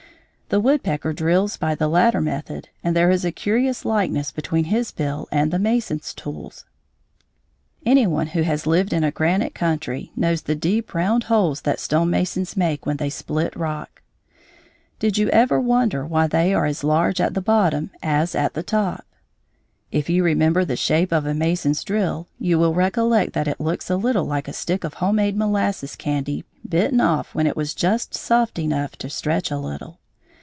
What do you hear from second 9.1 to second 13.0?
granite country knows the deep round holes that stone masons make when